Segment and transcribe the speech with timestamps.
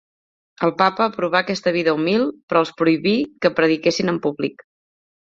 [0.67, 3.15] El papa aprovà aquesta vida humil, però els prohibí
[3.45, 4.71] que prediquessin en públic.